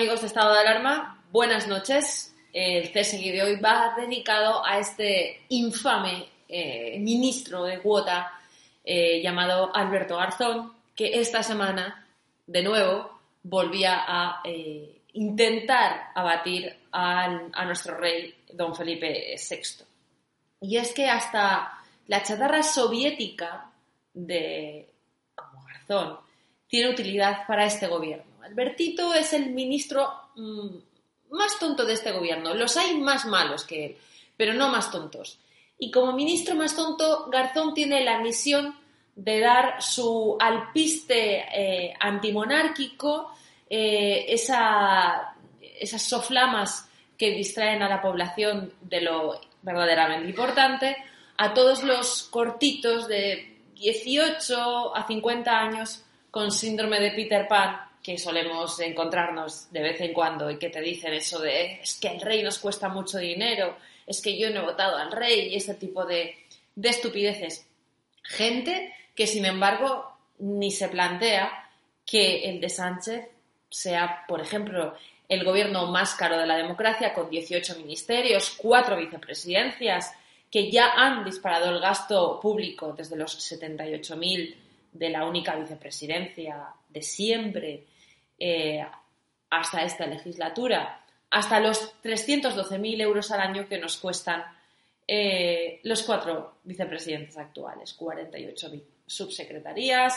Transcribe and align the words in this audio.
Amigos 0.00 0.22
de 0.22 0.28
Estado 0.28 0.54
de 0.54 0.60
Alarma, 0.60 1.22
buenas 1.30 1.68
noches. 1.68 2.34
El 2.54 2.90
CSI 2.90 3.32
de 3.32 3.42
hoy 3.42 3.56
va 3.56 3.94
dedicado 3.98 4.64
a 4.64 4.78
este 4.78 5.42
infame 5.50 6.26
eh, 6.48 6.98
ministro 6.98 7.64
de 7.64 7.80
cuota 7.80 8.32
eh, 8.82 9.20
llamado 9.22 9.70
Alberto 9.76 10.16
Garzón, 10.16 10.72
que 10.96 11.20
esta 11.20 11.42
semana, 11.42 12.08
de 12.46 12.62
nuevo, 12.62 13.20
volvía 13.42 14.02
a 14.08 14.40
eh, 14.42 15.02
intentar 15.12 16.12
abatir 16.14 16.74
a 16.92 17.62
nuestro 17.66 17.98
rey, 17.98 18.34
don 18.54 18.74
Felipe 18.74 19.36
VI. 19.36 19.84
Y 20.62 20.78
es 20.78 20.94
que 20.94 21.10
hasta 21.10 21.78
la 22.06 22.22
chatarra 22.22 22.62
soviética 22.62 23.70
de 24.14 24.94
como 25.34 25.62
Garzón 25.66 26.20
tiene 26.68 26.88
utilidad 26.88 27.46
para 27.46 27.66
este 27.66 27.86
gobierno. 27.86 28.29
Albertito 28.42 29.14
es 29.14 29.32
el 29.32 29.50
ministro 29.50 30.10
mm, 30.36 30.76
más 31.30 31.58
tonto 31.58 31.84
de 31.84 31.94
este 31.94 32.12
gobierno. 32.12 32.54
Los 32.54 32.76
hay 32.76 32.96
más 32.98 33.26
malos 33.26 33.64
que 33.64 33.86
él, 33.86 33.96
pero 34.36 34.54
no 34.54 34.68
más 34.68 34.90
tontos. 34.90 35.38
Y 35.78 35.90
como 35.90 36.12
ministro 36.12 36.54
más 36.54 36.76
tonto, 36.76 37.28
Garzón 37.30 37.74
tiene 37.74 38.04
la 38.04 38.20
misión 38.20 38.76
de 39.14 39.40
dar 39.40 39.82
su 39.82 40.36
alpiste 40.38 41.44
eh, 41.52 41.94
antimonárquico, 41.98 43.32
eh, 43.68 44.26
esas 44.28 46.02
soflamas 46.02 46.88
que 47.16 47.30
distraen 47.30 47.82
a 47.82 47.88
la 47.88 48.00
población 48.00 48.72
de 48.80 49.02
lo 49.02 49.40
verdaderamente 49.62 50.28
importante, 50.28 50.96
a 51.36 51.54
todos 51.54 51.82
los 51.82 52.24
cortitos 52.24 53.08
de 53.08 53.58
18 53.74 54.96
a 54.96 55.06
50 55.06 55.50
años 55.50 56.04
con 56.30 56.50
síndrome 56.50 57.00
de 57.00 57.10
Peter 57.12 57.48
Pan 57.48 57.89
que 58.02 58.18
solemos 58.18 58.80
encontrarnos 58.80 59.70
de 59.72 59.82
vez 59.82 60.00
en 60.00 60.12
cuando 60.12 60.50
y 60.50 60.58
que 60.58 60.70
te 60.70 60.80
dicen 60.80 61.12
eso 61.12 61.38
de 61.38 61.80
es 61.82 61.98
que 62.00 62.08
el 62.08 62.20
rey 62.20 62.42
nos 62.42 62.58
cuesta 62.58 62.88
mucho 62.88 63.18
dinero, 63.18 63.76
es 64.06 64.20
que 64.20 64.38
yo 64.38 64.50
no 64.50 64.60
he 64.60 64.64
votado 64.64 64.96
al 64.96 65.12
rey 65.12 65.48
y 65.48 65.56
ese 65.56 65.74
tipo 65.74 66.04
de, 66.04 66.34
de 66.74 66.88
estupideces. 66.88 67.66
Gente 68.22 68.94
que 69.14 69.26
sin 69.26 69.44
embargo 69.44 70.10
ni 70.38 70.70
se 70.70 70.88
plantea 70.88 71.68
que 72.06 72.48
el 72.48 72.60
de 72.60 72.68
Sánchez 72.68 73.28
sea, 73.68 74.24
por 74.26 74.40
ejemplo, 74.40 74.94
el 75.28 75.44
gobierno 75.44 75.86
más 75.86 76.14
caro 76.14 76.36
de 76.36 76.46
la 76.46 76.56
democracia, 76.56 77.14
con 77.14 77.30
18 77.30 77.76
ministerios, 77.76 78.54
cuatro 78.56 78.96
vicepresidencias, 78.96 80.12
que 80.50 80.70
ya 80.70 80.92
han 80.96 81.24
disparado 81.24 81.70
el 81.70 81.80
gasto 81.80 82.40
público 82.40 82.92
desde 82.96 83.16
los 83.16 83.38
78.000 83.38 84.56
de 84.92 85.10
la 85.10 85.24
única 85.24 85.54
vicepresidencia 85.56 86.68
de 86.88 87.02
siempre 87.02 87.84
eh, 88.38 88.84
hasta 89.50 89.82
esta 89.82 90.06
legislatura, 90.06 91.04
hasta 91.30 91.60
los 91.60 91.94
312.000 92.02 93.00
euros 93.00 93.30
al 93.30 93.40
año 93.40 93.68
que 93.68 93.78
nos 93.78 93.96
cuestan 93.96 94.44
eh, 95.06 95.80
los 95.84 96.02
cuatro 96.02 96.58
vicepresidentes 96.64 97.36
actuales, 97.36 97.94
48 97.94 98.70
subsecretarías, 99.06 100.14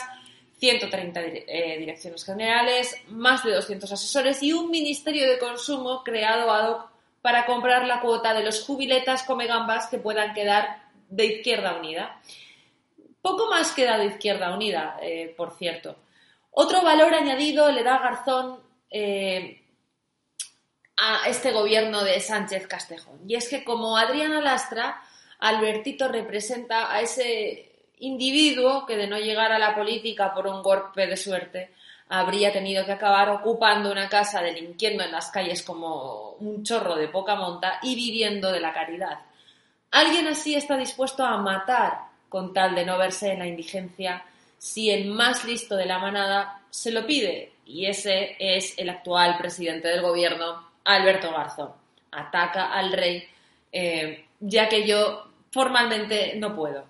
130 0.58 1.20
eh, 1.20 1.76
direcciones 1.78 2.24
generales, 2.24 2.96
más 3.08 3.44
de 3.44 3.52
200 3.52 3.90
asesores 3.90 4.42
y 4.42 4.52
un 4.52 4.70
ministerio 4.70 5.28
de 5.28 5.38
consumo 5.38 6.02
creado 6.04 6.50
ad 6.50 6.70
hoc 6.70 6.90
para 7.22 7.46
comprar 7.46 7.86
la 7.86 8.00
cuota 8.00 8.34
de 8.34 8.44
los 8.44 8.62
jubiletas 8.62 9.24
come 9.24 9.46
gambas 9.46 9.88
que 9.88 9.98
puedan 9.98 10.34
quedar 10.34 10.84
de 11.08 11.26
Izquierda 11.26 11.76
Unida. 11.76 12.20
Poco 13.24 13.48
más 13.48 13.72
queda 13.72 13.96
de 13.96 14.04
Izquierda 14.04 14.54
Unida, 14.54 15.00
por 15.34 15.56
cierto. 15.56 15.96
Otro 16.50 16.82
valor 16.82 17.14
añadido 17.14 17.72
le 17.72 17.82
da 17.82 17.96
Garzón 17.96 18.60
eh, 18.90 19.62
a 20.98 21.26
este 21.26 21.50
gobierno 21.50 22.04
de 22.04 22.20
Sánchez 22.20 22.66
Castejón. 22.66 23.20
Y 23.26 23.36
es 23.36 23.48
que 23.48 23.64
como 23.64 23.96
Adriana 23.96 24.42
Lastra, 24.42 25.00
Albertito 25.38 26.08
representa 26.08 26.92
a 26.92 27.00
ese 27.00 27.86
individuo 28.00 28.84
que 28.84 28.98
de 28.98 29.06
no 29.06 29.18
llegar 29.18 29.52
a 29.52 29.58
la 29.58 29.74
política 29.74 30.34
por 30.34 30.46
un 30.46 30.62
golpe 30.62 31.06
de 31.06 31.16
suerte 31.16 31.72
habría 32.10 32.52
tenido 32.52 32.84
que 32.84 32.92
acabar 32.92 33.30
ocupando 33.30 33.90
una 33.90 34.10
casa 34.10 34.42
delinquiendo 34.42 35.02
en 35.02 35.12
las 35.12 35.30
calles 35.30 35.62
como 35.62 36.32
un 36.40 36.62
chorro 36.62 36.94
de 36.94 37.08
poca 37.08 37.36
monta 37.36 37.78
y 37.82 37.94
viviendo 37.94 38.52
de 38.52 38.60
la 38.60 38.74
caridad. 38.74 39.20
Alguien 39.92 40.28
así 40.28 40.54
está 40.54 40.76
dispuesto 40.76 41.24
a 41.24 41.38
matar 41.38 42.13
con 42.34 42.52
tal 42.52 42.74
de 42.74 42.84
no 42.84 42.98
verse 42.98 43.30
en 43.30 43.38
la 43.38 43.46
indigencia 43.46 44.24
si 44.58 44.90
el 44.90 45.06
más 45.06 45.44
listo 45.44 45.76
de 45.76 45.86
la 45.86 46.00
manada 46.00 46.64
se 46.68 46.90
lo 46.90 47.06
pide. 47.06 47.52
Y 47.64 47.86
ese 47.86 48.34
es 48.40 48.76
el 48.76 48.90
actual 48.90 49.38
presidente 49.38 49.86
del 49.86 50.02
gobierno, 50.02 50.68
Alberto 50.82 51.30
Garzón. 51.30 51.70
Ataca 52.10 52.72
al 52.72 52.92
rey, 52.92 53.22
eh, 53.70 54.24
ya 54.40 54.68
que 54.68 54.84
yo 54.84 55.28
formalmente 55.52 56.34
no 56.34 56.56
puedo. 56.56 56.86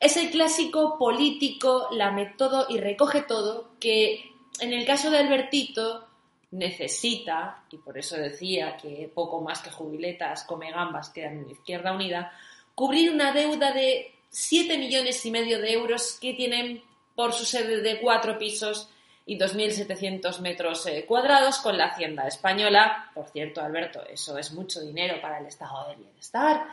Es 0.00 0.16
el 0.16 0.28
clásico 0.28 0.98
político, 0.98 1.86
lame 1.92 2.34
todo 2.36 2.66
y 2.68 2.78
recoge 2.78 3.22
todo, 3.22 3.74
que 3.78 4.24
en 4.58 4.72
el 4.72 4.84
caso 4.84 5.08
de 5.12 5.18
Albertito 5.18 6.08
necesita, 6.50 7.62
y 7.70 7.76
por 7.76 7.96
eso 7.96 8.16
decía 8.16 8.76
que 8.76 9.08
poco 9.14 9.40
más 9.40 9.62
que 9.62 9.70
jubiletas 9.70 10.42
come 10.42 10.72
gambas 10.72 11.10
quedan 11.10 11.44
en 11.44 11.50
Izquierda 11.50 11.92
Unida, 11.92 12.32
cubrir 12.74 13.12
una 13.12 13.30
deuda 13.30 13.70
de 13.70 14.16
7 14.30 14.78
millones 14.78 15.24
y 15.26 15.30
medio 15.30 15.60
de 15.60 15.72
euros 15.72 16.18
que 16.20 16.32
tienen 16.34 16.82
por 17.14 17.32
su 17.32 17.44
sede 17.44 17.82
de 17.82 18.00
cuatro 18.00 18.38
pisos 18.38 18.88
y 19.26 19.38
2.700 19.38 20.40
metros 20.40 20.86
eh, 20.86 21.04
cuadrados 21.06 21.58
con 21.58 21.76
la 21.76 21.86
hacienda 21.86 22.26
española. 22.26 23.10
Por 23.14 23.28
cierto, 23.28 23.60
Alberto, 23.60 24.04
eso 24.06 24.38
es 24.38 24.52
mucho 24.52 24.80
dinero 24.80 25.20
para 25.20 25.38
el 25.38 25.46
estado 25.46 25.88
de 25.88 25.96
bienestar. 25.96 26.66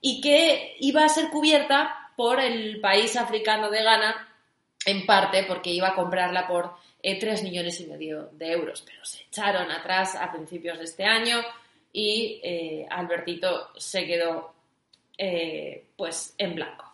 Y 0.00 0.20
que 0.20 0.76
iba 0.80 1.04
a 1.04 1.08
ser 1.08 1.30
cubierta 1.30 2.12
por 2.16 2.40
el 2.40 2.80
país 2.80 3.16
africano 3.16 3.70
de 3.70 3.82
Ghana, 3.82 4.28
en 4.84 5.06
parte 5.06 5.44
porque 5.44 5.70
iba 5.70 5.88
a 5.88 5.94
comprarla 5.94 6.46
por 6.46 6.74
eh, 7.02 7.18
3 7.18 7.42
millones 7.42 7.80
y 7.80 7.86
medio 7.86 8.30
de 8.32 8.52
euros. 8.52 8.82
Pero 8.86 9.04
se 9.04 9.22
echaron 9.22 9.70
atrás 9.70 10.14
a 10.14 10.30
principios 10.30 10.78
de 10.78 10.84
este 10.84 11.04
año 11.04 11.38
y 11.92 12.40
eh, 12.42 12.86
Albertito 12.90 13.70
se 13.76 14.06
quedó 14.06 14.54
eh, 15.22 15.88
pues 15.96 16.34
en 16.38 16.54
blanco. 16.54 16.90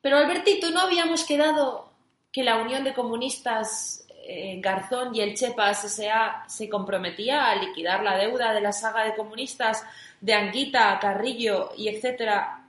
Pero 0.00 0.16
Albertito, 0.16 0.70
¿no 0.70 0.80
habíamos 0.80 1.24
quedado 1.24 1.92
que 2.32 2.42
la 2.42 2.56
Unión 2.56 2.82
de 2.82 2.94
Comunistas 2.94 4.06
eh, 4.24 4.58
Garzón 4.58 5.14
y 5.14 5.20
el 5.20 5.34
Chepas 5.34 5.84
S.A. 5.84 6.44
se 6.48 6.70
comprometía 6.70 7.50
a 7.50 7.56
liquidar 7.56 8.02
la 8.02 8.16
deuda 8.16 8.54
de 8.54 8.62
la 8.62 8.72
saga 8.72 9.04
de 9.04 9.14
comunistas 9.14 9.84
de 10.22 10.32
Anguita, 10.32 10.98
Carrillo 10.98 11.72
y 11.76 11.88
etcétera 11.88 12.64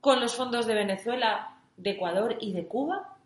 con 0.00 0.20
los 0.20 0.36
fondos 0.36 0.66
de 0.66 0.74
Venezuela, 0.74 1.56
de 1.76 1.90
Ecuador 1.90 2.36
y 2.40 2.52
de 2.52 2.68
Cuba? 2.68 3.16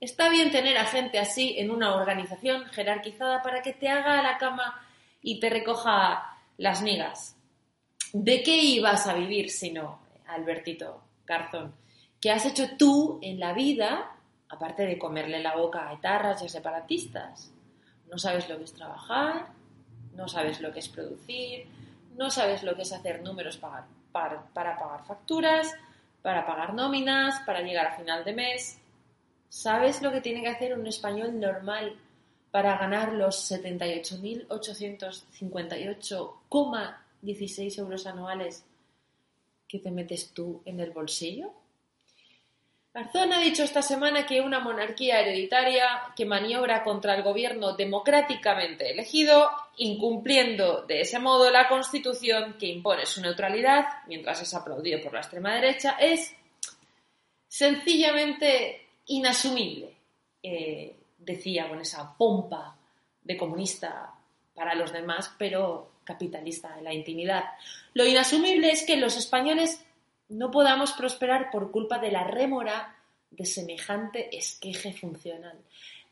Está 0.00 0.28
bien 0.28 0.52
tener 0.52 0.78
a 0.78 0.84
gente 0.84 1.18
así 1.18 1.56
en 1.58 1.72
una 1.72 1.96
organización 1.96 2.66
jerarquizada 2.66 3.42
para 3.42 3.62
que 3.62 3.72
te 3.72 3.88
haga 3.88 4.22
la 4.22 4.38
cama 4.38 4.80
y 5.22 5.40
te 5.40 5.50
recoja 5.50 6.38
las 6.56 6.82
migas. 6.82 7.37
¿De 8.12 8.42
qué 8.42 8.56
ibas 8.56 9.06
a 9.06 9.14
vivir 9.14 9.50
si 9.50 9.70
no, 9.70 10.00
Albertito 10.28 11.02
Garzón? 11.26 11.74
¿Qué 12.20 12.30
has 12.30 12.46
hecho 12.46 12.76
tú 12.78 13.18
en 13.22 13.38
la 13.38 13.52
vida, 13.52 14.16
aparte 14.48 14.86
de 14.86 14.98
comerle 14.98 15.42
la 15.42 15.56
boca 15.56 15.88
a 15.88 15.92
etarras 15.92 16.42
y 16.42 16.46
a 16.46 16.48
separatistas? 16.48 17.52
No 18.10 18.18
sabes 18.18 18.48
lo 18.48 18.56
que 18.56 18.64
es 18.64 18.72
trabajar, 18.72 19.48
no 20.16 20.26
sabes 20.26 20.60
lo 20.60 20.72
que 20.72 20.78
es 20.78 20.88
producir, 20.88 21.66
no 22.16 22.30
sabes 22.30 22.62
lo 22.62 22.74
que 22.74 22.82
es 22.82 22.92
hacer 22.92 23.22
números 23.22 23.58
para, 23.58 23.86
para, 24.10 24.42
para 24.54 24.78
pagar 24.78 25.04
facturas, 25.04 25.74
para 26.22 26.46
pagar 26.46 26.72
nóminas, 26.72 27.40
para 27.44 27.60
llegar 27.60 27.86
a 27.88 27.96
final 27.96 28.24
de 28.24 28.32
mes. 28.32 28.78
¿Sabes 29.50 30.00
lo 30.00 30.10
que 30.10 30.22
tiene 30.22 30.42
que 30.42 30.48
hacer 30.48 30.76
un 30.76 30.86
español 30.86 31.38
normal 31.38 31.94
para 32.50 32.78
ganar 32.78 33.12
los 33.12 33.36
78.858,16 37.22 37.78
euros 37.78 38.06
anuales 38.06 38.64
que 39.66 39.78
te 39.78 39.90
metes 39.90 40.32
tú 40.32 40.62
en 40.64 40.80
el 40.80 40.90
bolsillo? 40.90 41.52
Garzón 42.94 43.32
ha 43.32 43.38
dicho 43.38 43.62
esta 43.62 43.82
semana 43.82 44.26
que 44.26 44.40
una 44.40 44.60
monarquía 44.60 45.20
hereditaria 45.20 46.12
que 46.16 46.24
maniobra 46.24 46.82
contra 46.82 47.14
el 47.14 47.22
gobierno 47.22 47.74
democráticamente 47.74 48.90
elegido, 48.90 49.50
incumpliendo 49.76 50.82
de 50.82 51.02
ese 51.02 51.18
modo 51.18 51.50
la 51.50 51.68
Constitución 51.68 52.56
que 52.58 52.66
impone 52.66 53.06
su 53.06 53.20
neutralidad, 53.20 53.84
mientras 54.08 54.42
es 54.42 54.52
aplaudido 54.54 55.00
por 55.02 55.12
la 55.12 55.20
extrema 55.20 55.54
derecha, 55.54 55.96
es 56.00 56.34
sencillamente 57.46 58.88
inasumible. 59.06 59.94
Eh, 60.42 60.96
decía 61.18 61.68
con 61.68 61.80
esa 61.80 62.16
pompa 62.16 62.76
de 63.22 63.36
comunista 63.36 64.14
para 64.54 64.74
los 64.74 64.92
demás, 64.92 65.32
pero 65.38 65.90
capitalista 66.08 66.74
en 66.78 66.84
la 66.84 66.94
intimidad. 66.94 67.44
Lo 67.92 68.06
inasumible 68.06 68.70
es 68.70 68.82
que 68.86 68.96
los 68.96 69.16
españoles 69.18 69.84
no 70.30 70.50
podamos 70.50 70.92
prosperar 70.92 71.50
por 71.50 71.70
culpa 71.70 71.98
de 71.98 72.10
la 72.10 72.24
rémora 72.24 72.96
de 73.30 73.44
semejante 73.44 74.34
esqueje 74.36 74.94
funcional. 74.94 75.58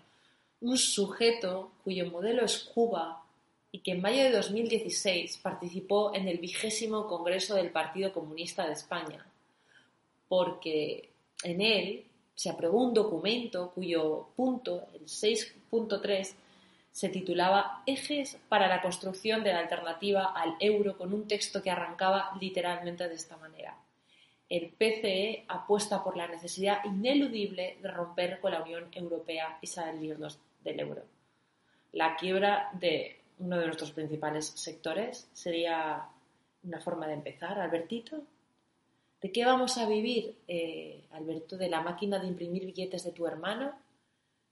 Un 0.61 0.77
sujeto 0.77 1.73
cuyo 1.85 2.11
modelo 2.11 2.45
es 2.45 2.59
Cuba 2.59 3.23
y 3.71 3.81
que 3.81 3.93
en 3.93 4.03
mayo 4.03 4.25
de 4.25 4.33
2016 4.33 5.39
participó 5.39 6.15
en 6.15 6.29
el 6.29 6.39
vigésimo 6.39 7.07
Congreso 7.07 7.55
del 7.55 7.71
Partido 7.71 8.13
Comunista 8.13 8.67
de 8.67 8.73
España, 8.73 9.25
porque 10.29 11.11
en 11.43 11.61
él 11.61 12.05
se 12.35 12.51
aprobó 12.51 12.83
un 12.83 12.95
documento 12.95 13.73
cuyo 13.75 14.29
punto, 14.37 14.87
el 14.95 15.07
6.3, 15.07 16.35
se 16.93 17.09
titulaba 17.09 17.83
Ejes 17.87 18.39
para 18.49 18.69
la 18.69 18.83
construcción 18.83 19.45
de 19.45 19.53
la 19.53 19.61
alternativa 19.61 20.33
al 20.35 20.57
euro 20.61 20.97
con 20.97 21.13
un 21.13 21.29
texto 21.29 21.63
que 21.63 21.71
arrancaba 21.71 22.33
literalmente 22.41 23.09
de 23.09 23.15
esta 23.15 23.37
manera. 23.37 23.77
El 24.49 24.71
PCE 24.71 25.45
apuesta 25.47 26.03
por 26.03 26.17
la 26.17 26.27
necesidad 26.27 26.85
ineludible 26.85 27.77
de 27.83 27.89
romper 27.91 28.41
con 28.41 28.53
la 28.53 28.63
Unión 28.63 28.89
Europea 28.93 29.59
y 29.61 29.67
salirnos 29.67 30.39
del 30.65 30.81
euro. 30.81 31.03
La 31.93 32.17
quiebra 32.17 32.71
de 32.73 33.21
uno 33.39 33.59
de 33.59 33.67
nuestros 33.67 33.93
principales 33.93 34.47
sectores 34.47 35.29
sería 35.33 36.09
una 36.65 36.81
forma 36.81 37.07
de 37.07 37.15
empezar, 37.15 37.59
Albertito. 37.59 38.23
¿De 39.21 39.33
qué 39.33 39.45
vamos 39.45 39.79
a 39.79 39.87
vivir, 39.87 40.37
eh, 40.47 41.05
Alberto? 41.13 41.57
¿De 41.57 41.69
la 41.69 41.81
máquina 41.81 42.19
de 42.19 42.29
imprimir 42.29 42.65
billetes 42.65 43.05
de 43.05 43.13
tu 43.13 43.27
hermano? 43.27 43.73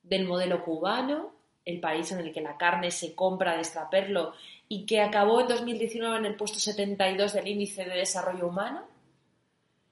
¿Del 0.02 0.26
modelo 0.26 0.64
cubano? 0.64 1.32
El 1.64 1.80
país 1.80 2.10
en 2.12 2.20
el 2.20 2.32
que 2.32 2.40
la 2.40 2.56
carne 2.56 2.90
se 2.90 3.14
compra 3.14 3.54
de 3.54 3.60
extraperlo 3.60 4.34
y 4.68 4.86
que 4.86 5.00
acabó 5.00 5.40
en 5.40 5.48
2019 5.48 6.18
en 6.18 6.26
el 6.26 6.36
puesto 6.36 6.58
72 6.58 7.32
del 7.32 7.48
índice 7.48 7.84
de 7.84 7.96
desarrollo 7.96 8.48
humano? 8.48 8.96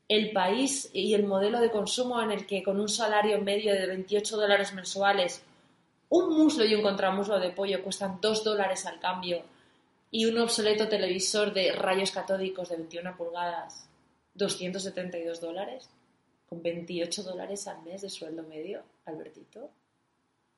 el 0.09 0.33
país 0.33 0.91
y 0.93 1.15
el 1.15 1.25
modelo 1.25 1.61
de 1.61 1.71
consumo 1.71 2.21
en 2.23 2.31
el 2.31 2.47
que 2.47 2.63
con 2.63 2.79
un 2.79 2.89
salario 2.89 3.41
medio 3.41 3.73
de 3.73 3.87
28 3.87 4.37
dólares 4.37 4.75
mensuales, 4.75 5.43
un 6.11 6.37
muslo 6.37 6.65
y 6.65 6.75
un 6.75 6.83
contramuslo 6.83 7.41
de 7.41 7.51
pollo 7.51 7.83
cuestan 7.83 8.19
2 8.21 8.45
dólares 8.45 8.85
al 8.87 9.01
cambio 9.01 9.43
y 10.11 10.27
un 10.27 10.39
obsoleto 10.39 10.89
televisor 10.89 11.53
de 11.53 11.73
rayos 11.73 12.11
catódicos 12.11 12.69
de 12.69 12.77
21 12.77 13.17
pulgadas 13.17 13.89
272 14.35 15.41
dólares, 15.41 15.89
con 16.49 16.63
28 16.63 17.23
dólares 17.23 17.67
al 17.67 17.83
mes 17.83 18.03
de 18.03 18.11
sueldo 18.11 18.43
medio, 18.43 18.83
Albertito. 19.07 19.71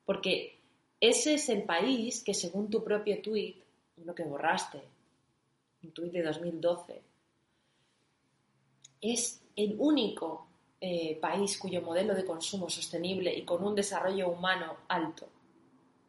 Porque 0.05 0.59
ese 0.99 1.35
es 1.35 1.49
el 1.49 1.63
país 1.63 2.23
que, 2.23 2.33
según 2.33 2.69
tu 2.69 2.83
propio 2.83 3.21
tuit, 3.21 3.57
lo 4.03 4.13
que 4.13 4.23
borraste, 4.23 4.81
un 5.83 5.91
tuit 5.91 6.11
de 6.11 6.23
2012, 6.23 7.01
es 9.01 9.41
el 9.55 9.75
único 9.77 10.47
eh, 10.81 11.17
país 11.19 11.57
cuyo 11.57 11.81
modelo 11.81 12.13
de 12.15 12.25
consumo 12.25 12.69
sostenible 12.69 13.33
y 13.35 13.43
con 13.43 13.63
un 13.63 13.75
desarrollo 13.75 14.29
humano 14.29 14.77
alto 14.87 15.27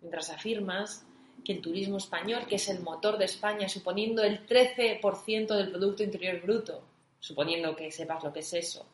mientras 0.01 0.31
afirmas 0.31 1.05
que 1.45 1.53
el 1.53 1.63
turismo 1.63 1.97
español, 1.97 2.47
que 2.47 2.57
es 2.57 2.69
el 2.69 2.81
motor 2.81 3.19
de 3.19 3.25
España, 3.25 3.69
suponiendo 3.69 4.23
el 4.23 4.47
13% 4.47 5.57
del 5.57 5.71
Producto 5.71 6.03
Interior 6.03 6.41
Bruto, 6.41 6.83
suponiendo 7.21 7.75
que 7.77 7.91
sepas 7.91 8.23
lo 8.23 8.33
que 8.33 8.41
es 8.41 8.53
eso, 8.55 8.87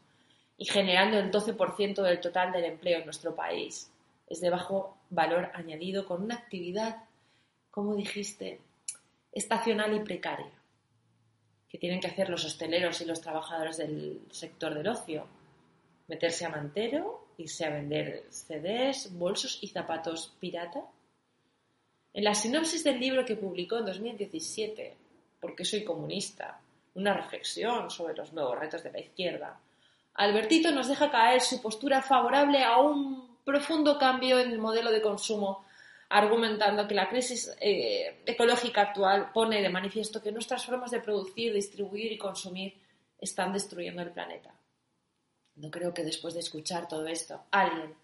y 0.57 0.65
generando 0.65 1.19
el 1.19 1.31
12% 1.31 2.03
del 2.03 2.21
total 2.21 2.53
del 2.53 2.65
empleo 2.65 2.99
en 2.99 3.05
nuestro 3.05 3.35
país, 3.35 3.91
es 4.29 4.41
de 4.41 4.51
bajo 4.51 4.97
valor 5.11 5.51
añadido 5.55 6.07
con 6.07 6.23
una 6.23 6.37
actividad, 6.37 7.05
como 7.71 7.95
dijiste, 7.95 8.61
estacional 9.33 9.95
y 9.95 10.01
precaria, 10.01 10.53
que 11.69 11.79
tienen 11.79 12.01
que 12.01 12.07
hacer 12.07 12.31
los 12.31 12.45
hosteleros 12.45 13.01
y 13.01 13.05
los 13.05 13.21
trabajadores 13.21 13.77
del 13.77 14.21
sector 14.31 14.75
del 14.75 14.89
ocio, 14.89 15.27
meterse 16.07 16.45
a 16.45 16.51
mantero, 16.51 17.27
irse 17.37 17.65
a 17.65 17.71
vender 17.71 18.25
CDs, 18.31 19.13
bolsos 19.19 19.59
y 19.61 19.69
zapatos 19.69 20.35
pirata. 20.39 20.85
En 22.13 22.23
la 22.25 22.35
sinopsis 22.35 22.85
del 22.85 23.01
libro 23.01 23.25
que 23.25 23.35
publicó 23.35 23.79
en 23.79 23.87
2017, 23.87 24.97
¿Por 25.45 25.55
qué 25.55 25.67
soy 25.67 25.85
comunista? 25.85 26.59
Una 26.95 27.15
reflexión 27.15 27.91
sobre 27.91 28.15
los 28.15 28.33
nuevos 28.33 28.59
retos 28.59 28.83
de 28.83 28.93
la 28.93 29.01
izquierda. 29.01 29.59
Albertito 30.15 30.71
nos 30.71 30.89
deja 30.89 31.11
caer 31.11 31.41
su 31.41 31.61
postura 31.61 32.03
favorable 32.03 32.63
a 32.63 32.79
un 32.79 33.37
profundo 33.45 33.99
cambio 33.99 34.39
en 34.39 34.53
el 34.53 34.59
modelo 34.59 34.91
de 34.91 35.03
consumo, 35.03 35.65
argumentando 36.09 36.87
que 36.87 36.95
la 36.95 37.09
crisis 37.09 37.55
eh, 37.61 38.23
ecológica 38.25 38.83
actual 38.83 39.33
pone 39.33 39.61
de 39.61 39.69
manifiesto 39.69 40.23
que 40.23 40.33
nuestras 40.33 40.65
formas 40.65 40.91
de 40.91 41.01
producir, 41.01 41.53
distribuir 41.53 42.13
y 42.13 42.19
consumir 42.19 42.81
están 43.19 43.53
destruyendo 43.53 44.03
el 44.03 44.11
planeta. 44.11 44.55
No 45.57 45.71
creo 45.71 45.93
que 45.93 46.05
después 46.05 46.35
de 46.35 46.41
escuchar 46.41 46.89
todo 46.89 47.07
esto 47.07 47.43
alguien 47.51 47.95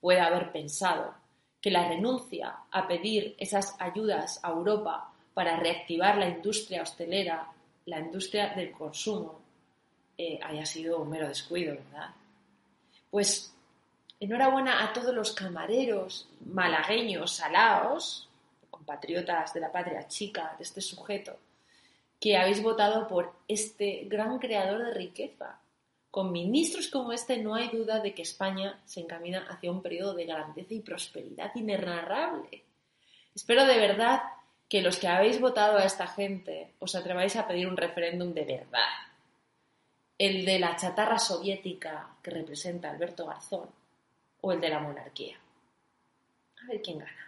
pueda 0.00 0.26
haber 0.26 0.52
pensado 0.52 1.14
que 1.60 1.70
la 1.70 1.88
renuncia 1.88 2.56
a 2.70 2.86
pedir 2.86 3.34
esas 3.38 3.74
ayudas 3.80 4.40
a 4.42 4.50
Europa 4.50 5.12
para 5.34 5.56
reactivar 5.56 6.16
la 6.16 6.28
industria 6.28 6.82
hostelera, 6.82 7.48
la 7.88 7.98
industria 8.00 8.50
del 8.54 8.70
consumo, 8.72 9.40
eh, 10.16 10.38
haya 10.42 10.66
sido 10.66 11.00
un 11.00 11.10
mero 11.10 11.28
descuido, 11.28 11.74
¿verdad? 11.74 12.10
Pues 13.10 13.54
enhorabuena 14.20 14.84
a 14.84 14.92
todos 14.92 15.14
los 15.14 15.32
camareros 15.32 16.28
malagueños 16.44 17.36
salaos, 17.36 18.28
compatriotas 18.70 19.54
de 19.54 19.60
la 19.60 19.72
patria 19.72 20.06
chica 20.06 20.54
de 20.58 20.64
este 20.64 20.80
sujeto, 20.80 21.36
que 22.20 22.36
habéis 22.36 22.62
votado 22.62 23.08
por 23.08 23.32
este 23.46 24.04
gran 24.06 24.38
creador 24.38 24.84
de 24.84 24.94
riqueza, 24.94 25.58
con 26.10 26.32
ministros 26.32 26.88
como 26.88 27.12
este 27.12 27.38
no 27.38 27.54
hay 27.54 27.68
duda 27.68 28.00
de 28.00 28.12
que 28.12 28.22
España 28.22 28.80
se 28.84 29.00
encamina 29.00 29.46
hacia 29.48 29.70
un 29.70 29.82
periodo 29.82 30.14
de 30.14 30.26
grandeza 30.26 30.74
y 30.74 30.80
prosperidad 30.80 31.54
inenarrable. 31.54 32.64
Espero 33.34 33.64
de 33.66 33.78
verdad 33.78 34.20
que 34.68 34.82
los 34.82 34.98
que 34.98 35.08
habéis 35.08 35.40
votado 35.40 35.78
a 35.78 35.84
esta 35.84 36.06
gente 36.06 36.72
os 36.78 36.94
atreváis 36.94 37.36
a 37.36 37.46
pedir 37.48 37.66
un 37.66 37.76
referéndum 37.76 38.34
de 38.34 38.44
verdad. 38.44 38.94
El 40.18 40.44
de 40.44 40.58
la 40.58 40.76
chatarra 40.76 41.18
soviética 41.18 42.16
que 42.22 42.30
representa 42.30 42.90
Alberto 42.90 43.26
Garzón 43.26 43.70
o 44.40 44.52
el 44.52 44.60
de 44.60 44.68
la 44.68 44.80
monarquía. 44.80 45.38
A 46.62 46.66
ver 46.66 46.82
quién 46.82 46.98
gana. 46.98 47.27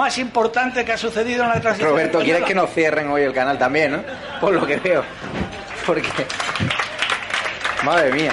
Más 0.00 0.16
importante 0.16 0.82
que 0.84 0.92
ha 0.92 0.98
sucedido 0.98 1.44
en 1.44 1.50
la 1.50 1.60
transición. 1.60 1.90
Roberto, 1.90 2.20
¿quieres 2.20 2.44
que 2.44 2.54
nos 2.54 2.70
cierren 2.70 3.08
hoy 3.10 3.22
el 3.22 3.34
canal 3.34 3.58
también, 3.58 3.92
no? 3.92 4.02
Por 4.40 4.54
lo 4.54 4.66
que 4.66 4.76
veo. 4.76 5.04
Porque. 5.86 6.08
Madre 7.84 8.10
mía. 8.12 8.32